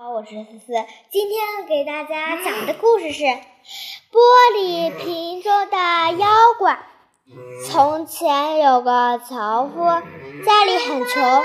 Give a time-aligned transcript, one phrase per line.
[0.00, 0.72] 好，我是思思。
[1.10, 3.24] 今天给大家讲的故事是
[4.12, 4.20] 《玻
[4.54, 5.76] 璃瓶中的
[6.16, 6.78] 妖怪》。
[7.66, 9.84] 从前有个樵夫，
[10.46, 11.42] 家里很穷，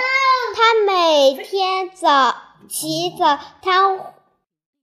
[0.55, 2.35] 他每天早
[2.69, 3.97] 起早贪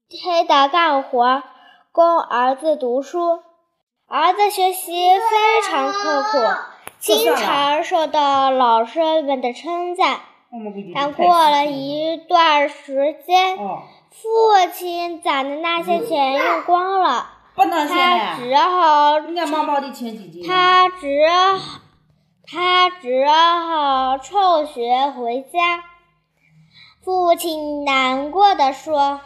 [0.09, 1.45] 黑的干活，
[1.93, 3.41] 供儿子读书。
[4.09, 6.39] 儿子学习非常刻苦，
[6.99, 10.23] 经常受到老师们的称赞。
[10.95, 13.57] 但过了一段时间，
[14.11, 19.21] 父亲攒的那些钱用光了，他只好
[20.45, 21.29] 他只
[22.45, 25.85] 他只好辍学回家。
[27.05, 29.21] 父亲难过的说：“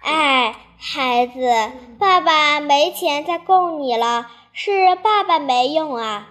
[0.00, 1.52] 哎，孩子，
[1.98, 6.28] 爸爸没钱再供你了，是爸爸没用啊。”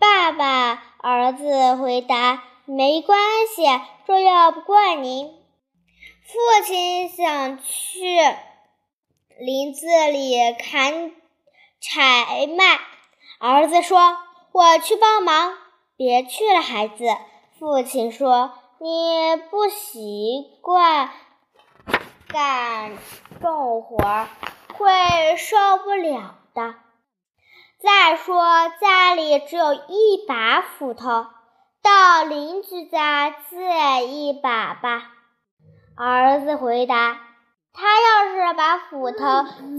[0.00, 2.42] 爸爸，儿子回答。
[2.70, 3.18] 没关
[3.56, 3.62] 系，
[4.06, 5.28] 这要不怪您。
[5.28, 7.98] 父亲想去
[9.38, 11.12] 林子里砍
[11.80, 12.78] 柴卖，
[13.40, 14.18] 儿子说
[14.52, 15.56] ：“我去帮忙。”
[15.96, 17.06] 别去了，孩子。
[17.58, 21.10] 父亲说：“你不习惯
[22.28, 22.98] 干
[23.40, 24.28] 重活，
[24.74, 26.74] 会受不了的。
[27.78, 31.24] 再说家里只有一把斧头。”
[31.88, 35.10] 到邻居家借一把吧，
[35.96, 37.18] 儿子回答。
[37.72, 39.16] 他要是把斧头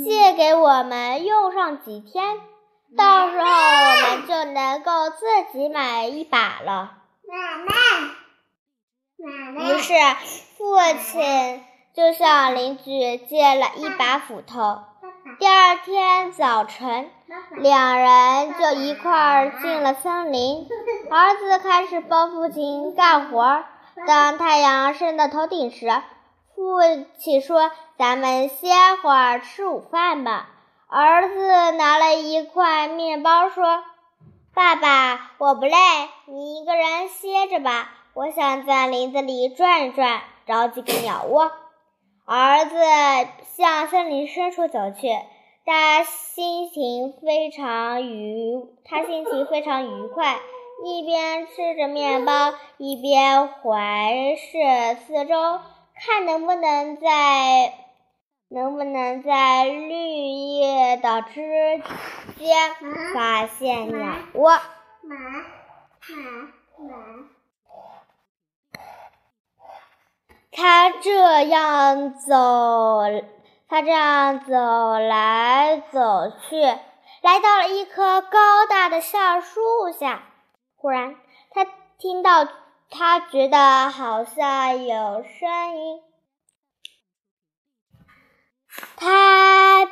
[0.03, 2.39] 借给我们用上几天，
[2.97, 6.93] 到时候我们就能够自己买一把了。
[9.59, 9.93] 于是
[10.57, 14.79] 父亲就向邻居借了一把斧头。
[15.37, 17.11] 第二天早晨，
[17.57, 20.67] 两人就一块儿进了森林。
[21.11, 23.63] 儿子开始帮父亲干活。
[24.05, 25.87] 当太阳升到头顶时，
[26.55, 26.81] 父
[27.17, 28.69] 亲说：“咱们歇
[29.01, 30.49] 会儿吃午饭吧。”
[30.87, 33.83] 儿子拿了一块面包说
[34.53, 35.75] ：“爸爸，我不累，
[36.27, 37.89] 你一个人歇着吧。
[38.13, 41.51] 我想在林子里转一转，找几个鸟窝。”
[42.25, 42.75] 儿子
[43.57, 45.09] 向森林深处走去，
[45.65, 50.37] 他心情非常愉，他心情非常愉快，
[50.85, 55.59] 一边吃着面包，一边环视四周，
[55.93, 57.73] 看能不能在
[58.47, 61.81] 能不能在绿叶的之
[62.37, 62.55] 间
[63.13, 64.57] 发现鸟窝。
[70.51, 73.03] 他这样走，
[73.67, 74.53] 他这样走
[74.97, 79.59] 来走去，来到了一棵高大的橡树
[79.91, 80.23] 下。
[80.81, 81.17] 忽然，
[81.51, 81.65] 他
[81.97, 82.47] 听到，
[82.89, 86.01] 他觉得好像有声音。
[88.95, 89.85] 他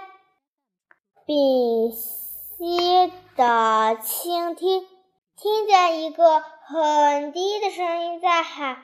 [1.25, 4.87] 屏息的倾听，
[5.35, 8.77] 听见一个很低的声音在喊。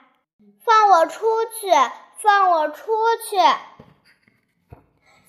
[0.66, 1.70] 放我出去！
[2.18, 2.91] 放我出
[3.30, 3.38] 去！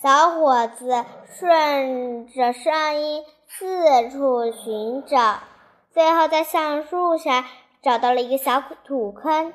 [0.02, 1.04] 小伙子
[1.38, 5.38] 顺着声音四处寻找，
[5.94, 7.46] 最后在橡树下
[7.80, 9.54] 找到了一个小土坑。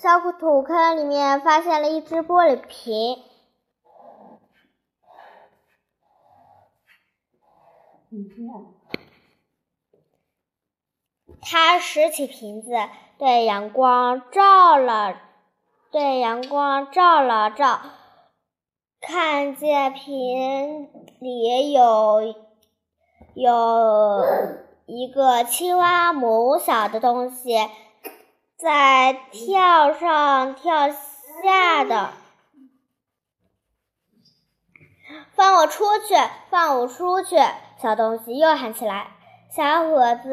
[0.00, 3.22] 小土坑里面发现了一只玻璃瓶。
[11.42, 12.70] 他拾起瓶子。
[13.16, 15.16] 对阳光照了，
[15.92, 17.80] 对阳光照了照，
[19.00, 20.90] 看见瓶
[21.20, 22.34] 里有
[23.34, 24.24] 有
[24.86, 27.56] 一个青蛙母小的东西，
[28.56, 32.10] 在跳上跳下的。
[35.32, 36.14] 放我出去！
[36.48, 37.36] 放我出去！
[37.82, 39.08] 小东西又喊起来。
[39.50, 40.28] 小伙子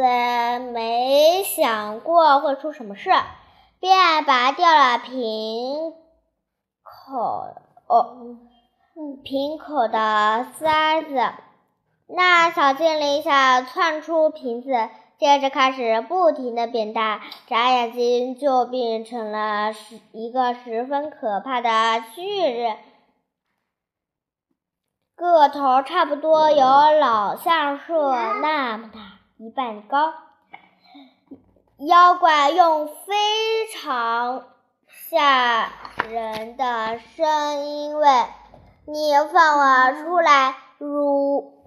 [0.71, 3.09] 没想过会出什么事，
[3.79, 5.93] 便拔掉了瓶
[6.83, 7.17] 口
[7.87, 8.37] 哦，
[9.23, 11.33] 瓶口的塞子。
[12.13, 14.69] 那小精灵想窜出瓶子，
[15.17, 22.77] 接着开始不停的变大，眨眼睛就变成了十一个十分可怕的巨人，
[25.15, 26.65] 个头差不多有
[26.99, 27.93] 老橡树
[28.41, 28.99] 那么大。
[29.37, 30.13] 一半高，
[31.79, 34.43] 妖怪用非常
[34.87, 35.71] 吓
[36.09, 38.25] 人的声音问
[38.85, 41.60] ：“你放我出来，如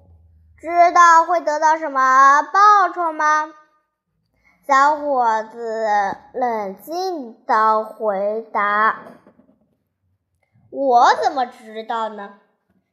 [0.59, 3.53] 知道会得到什么报酬吗？”
[4.67, 5.87] 小伙子
[6.33, 8.97] 冷静地回答
[10.73, 12.35] ：“我怎么知道呢？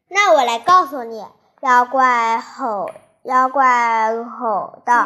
[0.10, 1.26] 那我来告诉你。”
[1.62, 2.90] 妖怪吼，
[3.22, 5.06] 妖怪吼道：“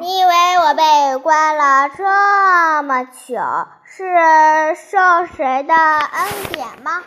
[0.00, 3.36] 你以为我被关了这么久
[3.84, 7.04] 是受谁的恩典吗？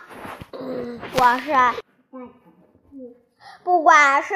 [1.18, 1.52] 我是。”
[3.62, 4.34] 不管是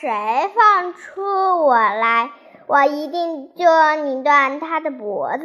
[0.00, 1.22] 谁放出
[1.64, 2.30] 我来，
[2.66, 3.64] 我一定就
[4.04, 5.44] 拧断他的脖子。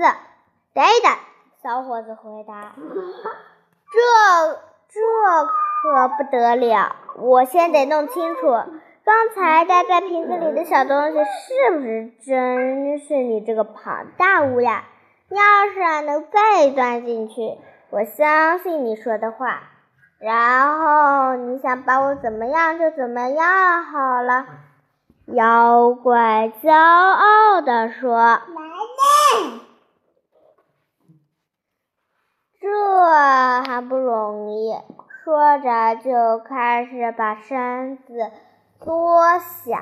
[0.73, 1.15] 等等，
[1.61, 2.73] 小伙子回答
[3.91, 4.53] ：“这
[4.89, 4.99] 这
[5.81, 6.95] 可不得了！
[7.17, 8.47] 我先得弄清楚，
[9.03, 14.85] 刚才待在瓶子里的小东西是不是真是你这个庞大乌鸦？
[15.29, 15.39] 要
[15.73, 17.57] 是能再钻进去，
[17.91, 19.69] 我相信你说的话。”
[20.23, 24.45] 然后你想把我怎么样就怎么样好了，
[25.25, 28.39] 妖怪骄傲地说
[32.61, 32.69] ：“这
[33.67, 34.73] 还不容易。”
[35.25, 38.31] 说着就开始把身子
[38.79, 39.77] 缩小，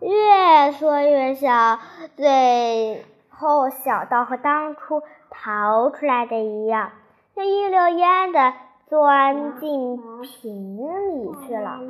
[0.00, 1.78] 越缩越小，
[2.16, 6.92] 最后小到和当初逃出来的一样，
[7.34, 8.54] 像一溜烟的。
[8.88, 11.80] 钻进瓶里去了。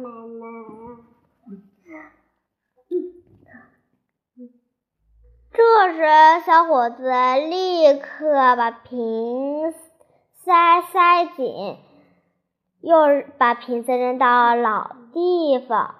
[5.52, 7.10] 这时，小伙子
[7.48, 9.72] 立刻把瓶
[10.44, 11.78] 塞塞紧，
[12.80, 12.96] 又
[13.38, 15.94] 把瓶子扔到老地方。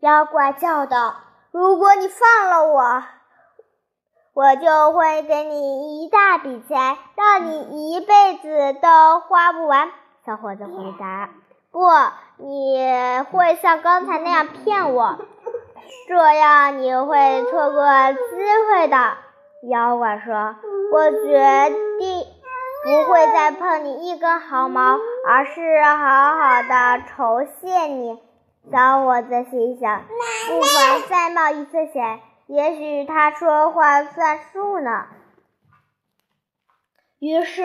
[0.00, 1.16] 妖怪叫道
[1.52, 3.02] ：“如果你放了我！”
[4.34, 9.90] 我就会给你一大笔钱，让你一辈子都花不完。”
[10.24, 11.28] 小伙子回答。
[11.70, 11.80] “不，
[12.38, 12.78] 你
[13.30, 15.18] 会像刚才那样骗我，
[16.08, 18.18] 这样你会错过机
[18.70, 18.96] 会的。”
[19.68, 20.56] 妖怪说。
[20.92, 22.24] “我决定
[22.84, 28.18] 不会再碰你一根毫毛，而是好好的酬谢你。”
[28.70, 30.02] 小伙子心想
[30.48, 32.20] ：“不妨再冒一次险。”
[32.52, 35.06] 也许他说话算数呢。
[37.18, 37.64] 于是，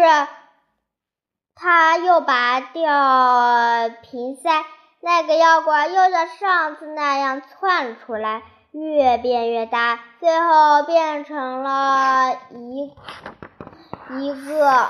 [1.55, 4.63] 他又拔掉瓶塞，
[5.01, 12.95] 那个妖怪又像上次那样窜出来，越变越大，最后变成了一
[14.21, 14.89] 一个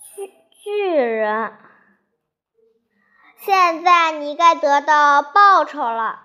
[0.00, 1.52] 巨巨人。
[3.40, 6.22] 现在你该得到报酬了。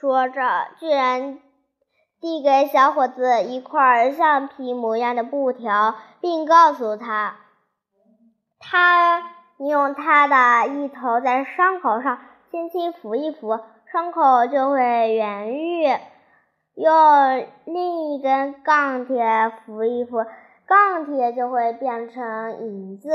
[0.00, 1.40] 说着，巨人
[2.20, 7.34] 递给小伙子一块橡皮模样的布条，并告诉他
[8.60, 9.24] ：“他，
[9.56, 13.58] 你用他的一头在伤口上轻轻拂一拂，
[13.92, 15.98] 伤口就会痊愈；
[16.76, 20.24] 用另一根钢铁拂一拂，
[20.64, 23.10] 钢铁就会变成银子。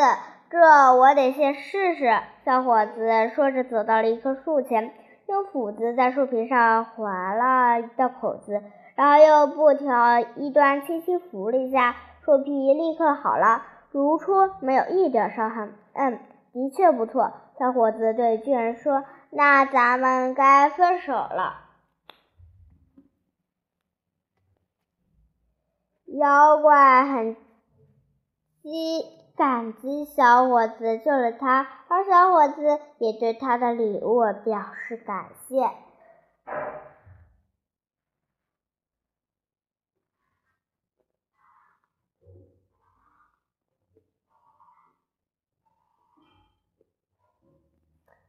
[0.49, 4.93] 这我得先试试。”小伙子说着，走到了一棵树前。
[5.33, 8.61] 用斧子在树皮上划了一道口子，
[8.93, 15.73] 然后用布条一端轻轻拂了一下，树皮立刻好了，如初，没有一点伤痕。
[15.93, 16.19] 嗯，
[16.53, 17.33] 的确不错。
[17.57, 21.61] 小伙子对巨人说：“那咱们该分手了。”
[26.15, 27.35] 妖怪很
[28.61, 29.22] 激。
[29.35, 35.69] 感激小伙子救了他，而小伙子也对他的礼物表示感谢。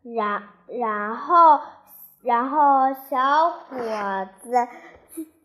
[0.03, 1.61] 然然后，
[2.23, 4.69] 然后小伙子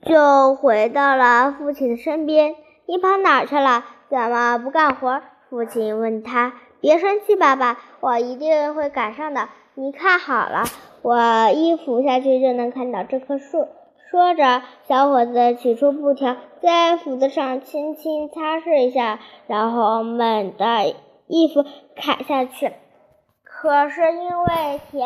[0.02, 2.56] 就回到了父亲的身边。
[2.86, 3.86] 你跑哪去了？
[4.10, 5.22] 怎么不干活？
[5.50, 9.50] 父亲问他：“别生气，爸爸，我一定会赶上的。
[9.74, 10.64] 你看好了，
[11.02, 13.68] 我一斧下去就能看到这棵树。”
[14.12, 20.96] 说着，小伙子取出布条，在斧子上轻轻擦拭一下，然后猛地
[21.28, 21.64] 一斧
[21.96, 22.72] 砍下去。
[23.44, 25.06] 可是因为铁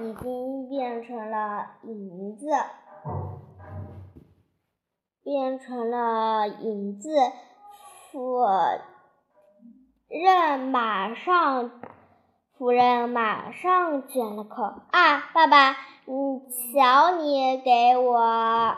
[0.00, 2.46] 已经变成了银子，
[5.22, 7.10] 变成了银子，
[8.10, 8.46] 斧。
[10.14, 11.70] 人马上，
[12.58, 15.30] 夫人马上卷了口啊！
[15.32, 15.70] 爸爸，
[16.04, 18.76] 你瞧，你给我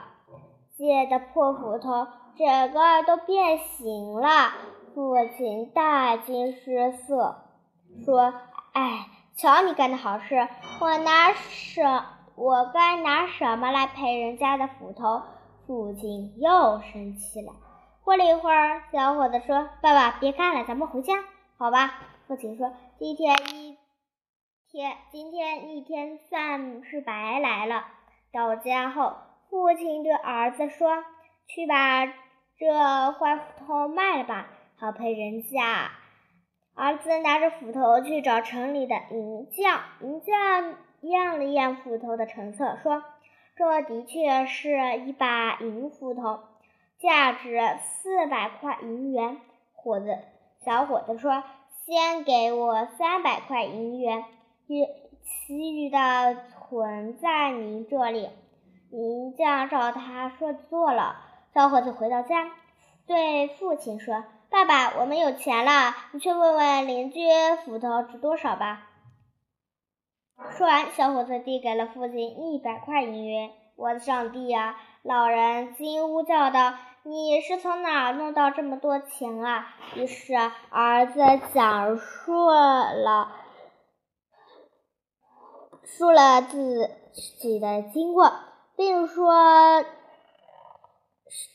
[0.78, 2.06] 借的破斧头，
[2.38, 4.52] 整个都变形了。
[4.94, 7.42] 父亲大惊失色，
[8.04, 8.32] 说
[8.72, 10.46] ：“哎，瞧你干的好事！
[10.80, 11.82] 我拿什
[12.36, 15.22] 我该拿什么来赔人家的斧头？”
[15.66, 17.52] 父亲又生气了。
[18.04, 21.24] 过了一会儿，小伙子说：“爸爸，别干了，咱们回家，
[21.56, 22.70] 好吧？”父亲说
[23.00, 23.78] ：“今天一
[24.70, 27.86] 天，今天一天算是白来了。”
[28.30, 29.14] 到家后，
[29.48, 31.02] 父亲对儿子说
[31.48, 35.90] ：“去把这坏斧头卖了吧，好赔人家。”
[36.76, 43.02] 儿子拿着斧头去找城里的银匠，银匠验了验斧头的成色，说
[43.56, 46.40] ：“这的确是一把银斧头。”
[47.04, 49.36] 价值四百块银元。
[49.74, 50.18] 伙子，
[50.64, 51.44] 小伙子说
[51.84, 54.24] ：“先给我三百块银元，
[54.66, 54.86] 其
[55.22, 58.30] 其余的存在您这里。”
[58.90, 61.16] 银匠照他说做了。
[61.52, 62.50] 小伙子回到家，
[63.06, 67.20] 对父亲说：“爸爸，我们有钱了，你去问问邻居
[67.66, 68.88] 斧头值多少吧。”
[70.56, 73.50] 说完，小伙子递给了父亲一百块银元。
[73.76, 74.76] 我的上帝呀！
[75.02, 76.72] 老人惊呼叫道
[77.04, 80.34] ：“你是从哪儿弄到这么多钱啊？”于是
[80.70, 81.20] 儿子
[81.52, 83.32] 讲述了
[85.84, 86.90] 述了自
[87.40, 88.32] 己的经过，
[88.76, 89.84] 并说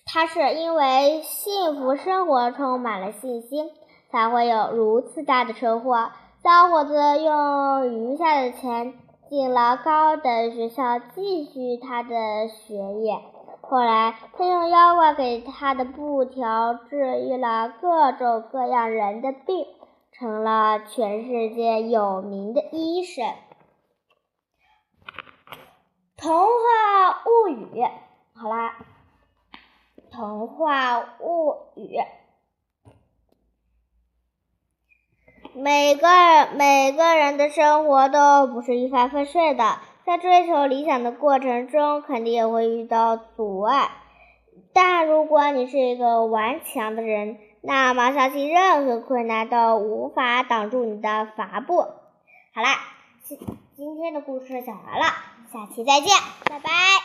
[0.06, 3.72] 他是因为幸福生活充满了信心，
[4.12, 6.12] 才会有如此大的收获。
[6.44, 8.94] 小伙子用余下的钱。
[9.30, 13.22] 进了高等学校，继续他的学业。
[13.70, 19.68] 后来，他用妖怪给他的布条治愈了各种各样人的病，
[20.12, 23.32] 成了全世界有名的医生。
[26.18, 27.84] 童话物语，
[28.34, 28.76] 好啦，
[30.12, 31.96] 童话物语。
[35.54, 36.08] 每个
[36.56, 43.92] 每个人的生活都不是一帆风顺的，在追求理想的过程中，肯定也会遇到阻碍。
[44.74, 51.82] 但如果你是一个顽强的人，那么相信任何困难都无法挡住你的伐步。
[52.56, 52.80] 好啦，
[53.24, 53.38] 今
[53.78, 55.06] 今天的故事讲完了，
[55.54, 56.10] 下期再见，
[56.50, 57.00] 拜拜。